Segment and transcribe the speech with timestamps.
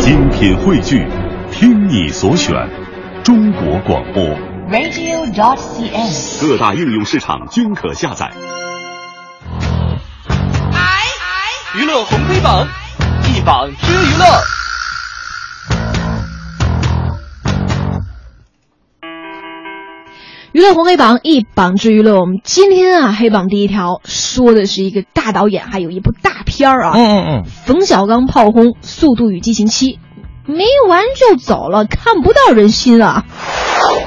[0.00, 1.06] 精品汇聚，
[1.52, 2.54] 听你所选，
[3.22, 4.24] 中国广播。
[4.70, 6.40] radio.cn。
[6.40, 8.32] 各大应用市场均可下载。
[11.78, 12.66] 娱乐红黑榜，
[13.28, 14.24] 一榜知娱乐。
[20.52, 26.92] 娱乐红黑榜一榜之娱乐，我们今天啊，黑榜第一条说的是一个大导演，还有一部大片儿啊。
[26.96, 29.92] 嗯嗯嗯，冯小刚炮轰《速度与激情七》，
[30.46, 33.24] 没完就走了，看不到人心啊！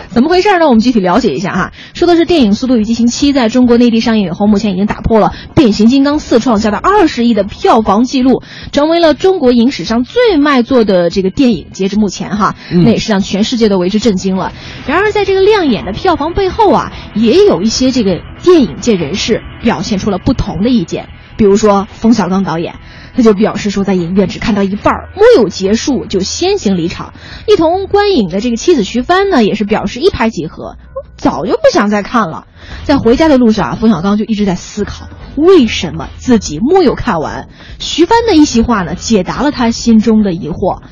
[0.09, 0.67] 怎么回事呢？
[0.67, 1.71] 我们具体了解一下哈。
[1.95, 11.67] 说的是电影《速度与激情七》在中国内地上映以后，目前已经打破了《变形金刚四》创下的二十亿的票房纪录，成为了中国影史上最卖座的这个电影。
[11.73, 14.51] 截至目前哈，那也是让全世界都为之震惊了。
[14.85, 21.09] 然而，在这个亮眼的票房背后啊，也有一些这个电影界人士表现出了不同的意见。
[21.35, 22.75] 比如说冯小刚导演，
[23.15, 27.15] 他就表示说，在影院只看到一半儿，没有结束就先行离场。
[27.47, 30.77] 一同观影的这个妻子徐帆呢，也是表示一拍即合，
[31.17, 32.45] 早就不想再看了。
[32.83, 37.47] 在回家的路上啊，冯小刚就一直在思考，为什么自己没有看完。
[37.79, 40.83] 徐帆的一席话呢，解答了他心中的疑惑。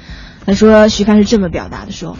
[0.47, 2.17] 他说，徐帆是这么表达的说。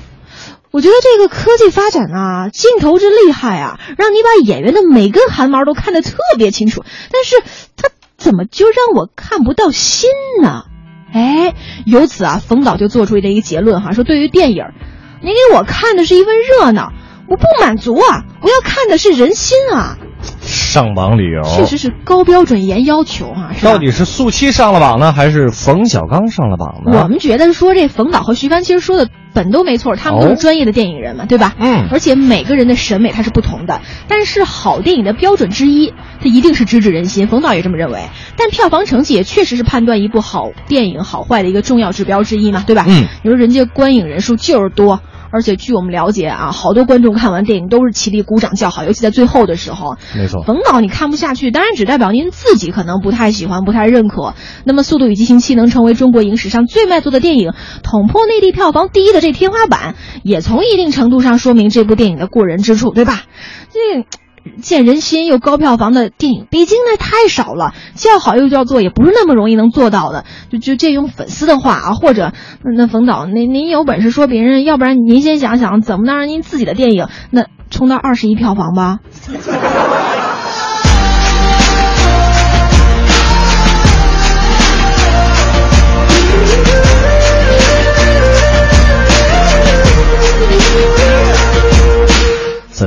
[0.72, 7.36] 我觉得这个科技发展啊，镜头之厉害啊，让你把演员的每根汗毛都看得特别清楚，但是
[7.76, 10.10] 他怎么就让我看不到心
[10.42, 10.64] 呢？
[11.14, 11.54] 哎，
[11.86, 14.64] 由此啊，冯导就做出了一个结论哈，说对于电影，
[15.22, 16.94] 你给我看的是一份热闹，
[17.28, 19.98] 我不满足啊，我要看的是人心啊。
[20.40, 27.02] 上榜理由确实是高标准严要求啊、到底是素七上了榜呢，还是冯小刚上了榜呢？
[27.04, 31.56] 我们觉得说这冯导和徐帆其实说的本都没错，他们都是哦专业的电影人嘛，对吧？
[31.60, 37.28] 嗯而且每个人的审美它是不同的，但是好电影的标准之一，它一定是直指人心。
[37.28, 38.02] 冯导也这么认为。
[38.38, 42.86] 但票房成绩也确实是判断一部好电影好坏的一个重要指标之一嘛，对吧？
[42.88, 45.02] 嗯，你说人家观影人数就是多。
[45.32, 49.96] 而且据我们了解啊，好多观众看完电影都是起立鼓掌叫好，尤其在最后的时候。
[50.16, 50.44] 没错。
[50.44, 54.34] 冯导你看不下去，当然只代表您自己可能不太喜欢、不太认可。
[54.66, 57.54] 那么，《速度与激情七》能成为中国影史上最卖座的电影，
[57.84, 63.24] 捅破内地票房第一的这天花板，也从一定程度上说明这部电影的过人之处，对吧？
[63.72, 64.06] 这。
[64.62, 70.26] 见人心又高票房的电影，毕竟那太少了，叫好又叫座也不是那么容易能做到的。
[70.52, 79.00] 就就借用粉丝的话啊，或者那那冯导，您您有本事说别人，要不然您先想想怎么能让您自己的电影那冲到二十亿票房吧。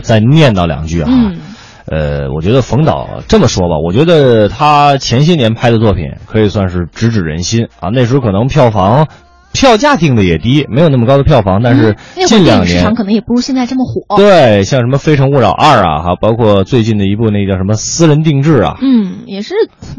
[0.05, 1.09] 再再念叨两句啊。
[1.11, 1.39] 嗯
[1.87, 7.91] 呃，我觉得冯导这么说吧，我觉得他前些年拍的作品可以算是直指人心啊。
[7.93, 9.07] 那时候可能票房、
[9.53, 11.95] 票价定的也低，没有那么高的票房，但是
[12.27, 14.17] 近两年市场可能也不如现在这么火。
[14.17, 19.55] 对，像什么《非诚勿扰二》啊，哈，包括最近的一部那叫什么《私人定制》啊，嗯，也是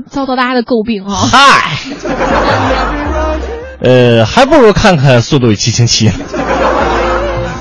[0.08, 1.14] 遭到大家的诟病啊。
[1.14, 1.78] 嗨，
[3.80, 6.45] 呃，还不如看看《速度与激情七》呢。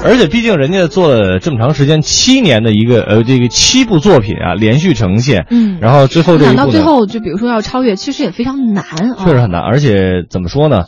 [0.05, 9.25] 而且毕竟人家做了这么长时间，七年的一个呃这个七部作品啊，连续呈现，嗯然后最后这一想，到最后，就比如说要超越，其实也非常难啊。
[9.25, 9.63] 确实很难。
[9.63, 10.85] 而且怎么说呢？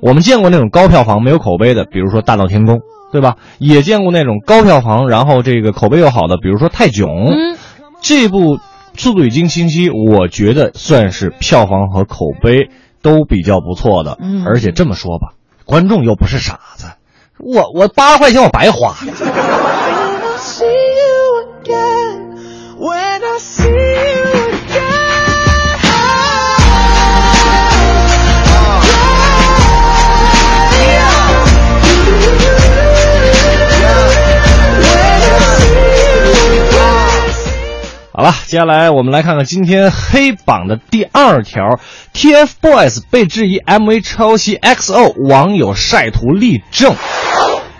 [0.00, 2.76] 我们见过那种高票房没有口碑的，比如说《大闹天宫》，
[3.12, 3.34] 对吧？
[3.58, 7.08] 也见过那种高票房，然后这个口碑又好的，比如说《泰囧》。
[7.34, 7.58] 嗯，
[8.00, 8.56] 这部
[8.96, 12.70] 《速度与激情七》，我觉得算是票房和口碑
[13.02, 14.16] 都比较不错的。
[14.22, 15.34] 嗯而且这么说吧，
[15.66, 16.86] 观众又不是傻子，
[17.42, 18.94] 我我八块钱我白花。
[38.50, 41.78] 接下来我们来看看今天黑榜的第二条
[42.12, 46.96] ：TFBOYS 被质疑 MV 抄袭 XO，网友晒图力证。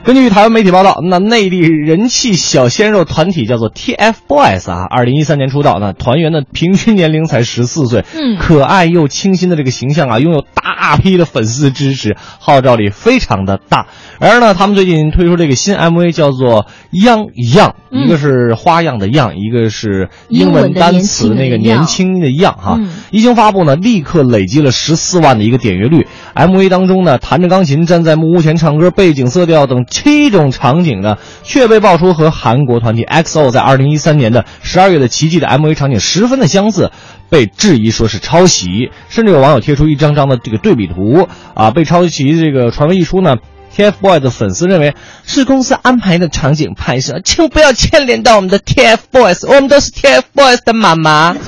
[0.02, 13.86] 根据台湾媒体报道，那内地人气小鲜肉团体叫做 TFBOYS 啊，二零一三年出道，那团员的平均年龄才十四岁，嗯可爱又清新的这个形象啊，拥有大批的粉丝支持，号召力非常的大。
[14.18, 16.64] 然而呢，他们最近推出这个新 MV 叫做
[17.04, 22.76] 《样样》，嗯一个是花样的样，一个是英英文单词那个样年轻的样哈。
[22.80, 26.06] 嗯一经发布呢，立刻累积了十四万的一个点阅率。
[26.34, 36.90] MV 当中呢，弹着钢琴站在木屋前唱歌，背景色调等七种场景呢，却被爆出和韩国团体 XO 在二零一三年的十二月的奇迹的 MV 场景十分的相似，
[37.28, 43.36] 被质疑说是抄袭，甚至有网友贴出一张张的这个对比图啊，被抄袭这个传闻一出呢。
[43.76, 51.36] TFBOYS 的粉丝认为是公司安排的场景拍摄，请不要牵连到我们的 TFBOYS，我们都是 TFBOYS 的妈妈。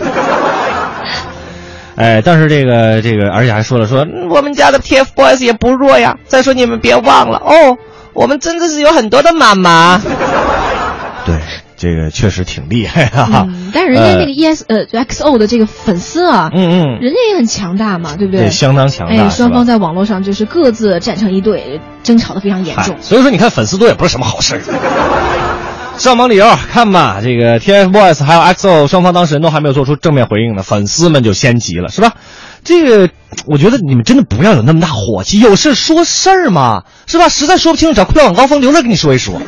[1.97, 6.17] 哎，但是这个这个，而且还说了说我们家的 TFBOYS 也不弱呀。
[6.25, 7.77] 再说你们别忘了哦，
[8.15, 10.01] 我们真的是有很多的妈妈。
[11.25, 11.37] 对，
[11.77, 13.47] 这个确实挺厉害啊。
[13.49, 18.51] 嗯，但是人家那个 ES 呃 XO 的这个粉丝啊，嗯嗯，人家也很强大嘛，对不对？
[18.51, 19.15] 相当强大。
[19.15, 22.97] 哎，双方在网络上就是各自站成一队，争吵的非常严重。
[23.01, 24.61] 所以说，你看粉丝多也不是什么好事。
[25.99, 32.15] 上榜理由看吧，这个 TFBOYS 还有 XO 双方当事人都还没有做出正面回应呢，粉丝们就先急了，是吧？
[32.65, 33.11] 这个
[33.47, 37.29] 我觉得你们真的不要有那么大火气，有事说事儿嘛，是吧？
[37.29, 39.41] 实在说不清楚，找快网高峰刘乐跟你说一说，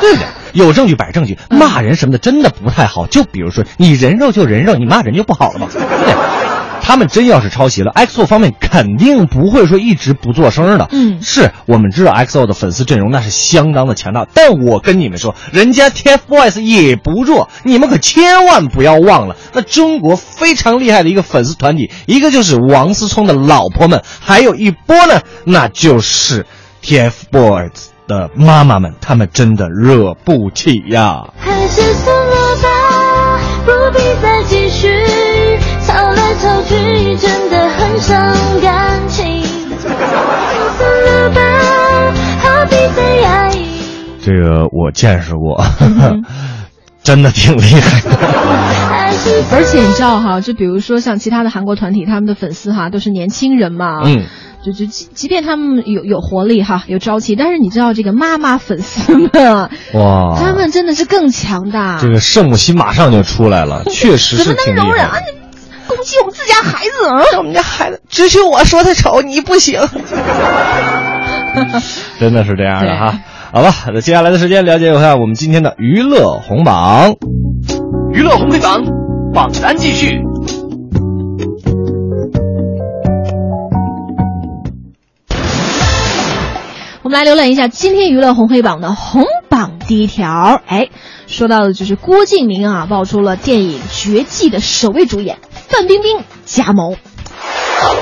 [0.00, 0.26] 对不对？
[0.54, 3.06] 有证据摆证据，骂人什么的真的不太好。
[3.06, 6.14] 就比如说你人肉就人肉，你骂人就不好了嘛，对不对？
[6.88, 10.88] 他们真要是抄袭了，XO 方面肯定不会说一直不做声的。
[10.90, 26.46] 嗯，是我们知道 XO 的粉丝阵容那是相当的强大，但我跟你们说，人家 TFBOYS 也不弱，你们可千万不要忘了，那中国非常厉害的一个粉丝团体，一个就是王思聪的老婆们，还有一波呢，那就是
[26.82, 31.34] TFBOYS 的妈妈们，他们真的惹不起呀。
[31.36, 31.82] 还是
[38.08, 39.44] 伤感情。
[39.78, 39.92] 算
[41.04, 41.40] 了吧，
[42.42, 43.82] 何必再压抑？
[44.22, 45.62] 这个我见识过，
[47.04, 48.16] 真的挺厉害的。
[49.52, 54.24] 而且你知道哈，就比如说像其他的韩国团体，他们的粉丝哈都是年轻人嘛，嗯，
[54.64, 59.30] 就就即即便他们有有活力哈，有朝气，但是你知道这个妈妈粉丝们，
[59.92, 61.98] 哇，他们真的是更强大。
[62.00, 65.04] 这个圣母心马上就出来了，确实是怎么能容忍
[65.88, 67.22] 攻击我们自家孩子啊！
[67.38, 69.80] 我们家孩子只许我说他丑，你不行。
[72.20, 73.18] 真的是这样的哈。
[73.50, 77.14] 好吧，那接下来的时间了解一下我们今天的娱乐红榜。
[78.12, 78.84] 娱乐红黑榜
[79.32, 80.20] 榜单继续。
[87.02, 90.60] 我们来浏览一下今天娱乐红黑榜的红榜第一条。
[90.66, 90.90] 哎，
[91.26, 95.38] 说到的就是郭敬明啊，爆出了电影《绝技》的首位主演
[95.78, 96.96] 范冰冰加盟。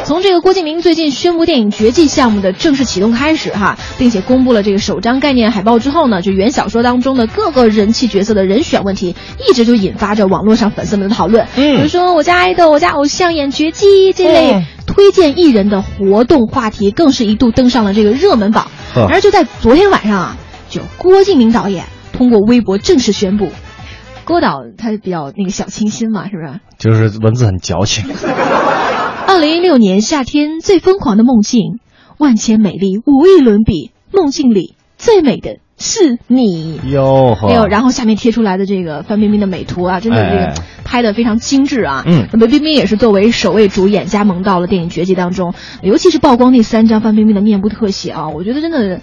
[0.07, 9.15] 从这个郭敬明最近宣布电影《绝技》项目的正式启动开始哈，并且公布了这个首张概念海报之后呢，就原小说当中的各个人气角色的人选问题，
[9.47, 11.47] 一直就引发着网络上粉丝们的讨论。
[11.57, 18.69] 嗯比如说我家爱豆、我家偶像演绝技这类嗯推荐艺人的活动话题，更是一度登上了这个热门榜。
[18.95, 20.37] 然而就在昨天晚上啊，
[20.71, 21.85] 就郭敬明导演
[22.15, 23.51] 通过微博正式宣布，
[24.27, 26.61] 郭导他比较那个小清新嘛，是不是？
[26.79, 28.05] 就是文字很矫情。
[29.29, 31.79] 二零一六年夏天最疯狂的梦境，
[32.19, 36.81] 万千美丽无与伦比，梦境里最美的是你。
[36.91, 42.03] 哟呵，还有，然后下面贴出来的这个范冰冰的美图啊，真的这哎个拍的非常精致啊。
[42.05, 49.01] 嗯那么冰冰也是作为首位主演加盟到了电影《绝技》当中，尤其是曝光那三张范冰冰的面部特写啊，我觉得真的。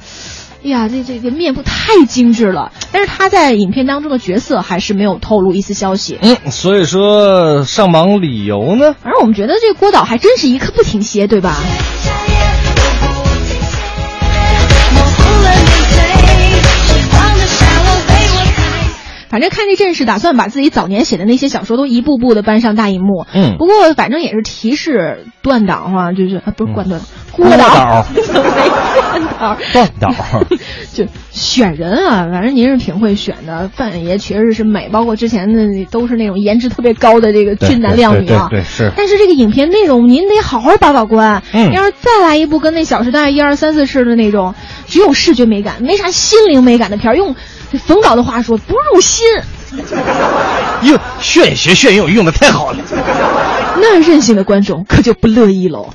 [0.64, 6.18] 哎呀，这这个面部太精致了，但是他在影片当中的角色还是没有透露一丝消息。
[6.22, 8.96] 嗯，所以说上榜理由呢？
[9.04, 11.58] 反正我们觉得这个郭导还真是一刻不停歇，对吧？
[19.34, 23.26] 反正看这阵势，打算把自己早年写的那些小说都一步步的搬上大荧幕。
[23.34, 30.14] 嗯不过反正也是提示断档哈，就是啊不是断档，郭郭导导，断档， 断档。
[30.94, 33.72] 就选人啊，反正您是挺会选的。
[33.74, 38.50] 范爷确实是美，包括之前的都是那种颜值特别高的这个俊男靓女啊。
[38.52, 41.42] 对是但是这个影片内容您得好好把把关。
[41.54, 44.54] 嗯要是再来一部跟那《小时代》一二三四似的那种，
[44.86, 47.36] 只有视觉美感，没啥心灵美感的片儿，用
[47.86, 49.26] 冯导的话说，不入心。
[50.84, 52.78] 用炫学炫用用的太好了。
[53.78, 55.90] 那任性的观众可就不乐意喽。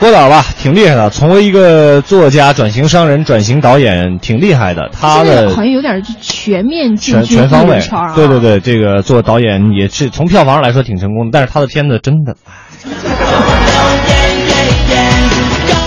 [0.00, 4.90] 郭导吧，挺厉害的，从为一个作家转型商人，转型导演，挺厉害的。
[4.92, 8.14] 他的好像有点全面进全军全方位啊。
[8.14, 12.36] 对对对，这个做导演也是从票房上来说挺成功的，但是他的片子真的，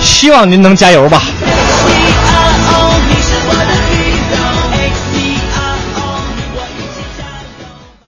[0.08, 1.22] 希望您能加油吧。